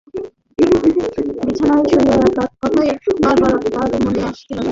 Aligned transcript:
বিছানায় 1.43 1.85
শুইয়া 1.89 2.15
একটা 2.19 2.43
কথাই 2.59 2.89
বার 3.23 3.35
বার 3.41 3.53
তাহার 3.65 3.91
মনে 4.05 4.21
আসিতে 4.21 4.53
লাগিল। 4.53 4.59